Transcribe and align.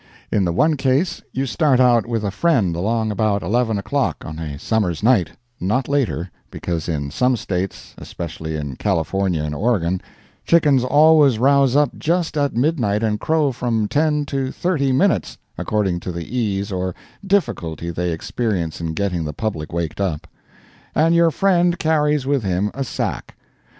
In 0.31 0.45
the 0.45 0.51
one 0.51 0.77
case 0.77 1.21
you 1.31 1.45
start 1.45 1.79
out 1.79 2.07
with 2.07 2.23
a 2.25 2.31
friend 2.31 2.75
along 2.75 3.11
about 3.11 3.43
eleven 3.43 3.77
o'clock 3.77 4.25
on 4.25 4.39
a 4.39 4.57
summer's 4.57 5.03
night 5.03 5.33
(not 5.59 5.87
later, 5.87 6.31
because 6.49 6.89
in 6.89 7.11
some 7.11 7.35
states 7.35 7.93
especially 7.99 8.55
in 8.55 8.77
California 8.77 9.43
and 9.43 9.53
Oregon 9.53 10.01
chickens 10.43 10.83
always 10.83 11.37
rouse 11.37 11.75
up 11.75 11.95
just 11.99 12.35
at 12.35 12.55
midnight 12.55 13.03
and 13.03 13.19
crow 13.19 13.51
from 13.51 13.87
ten 13.87 14.25
to 14.25 14.51
thirty 14.51 14.91
minutes, 14.91 15.37
according 15.55 15.99
to 15.99 16.11
the 16.11 16.35
ease 16.35 16.71
or 16.71 16.95
difficulty 17.23 17.91
they 17.91 18.11
experience 18.11 18.81
in 18.81 18.93
getting 18.95 19.23
the 19.23 19.33
public 19.33 19.71
waked 19.71 20.01
up), 20.01 20.25
and 20.95 21.13
your 21.13 21.29
friend 21.29 21.77
carries 21.77 22.25
with 22.25 22.41
him 22.43 22.71
a 22.73 22.83
sack. 22.83 23.35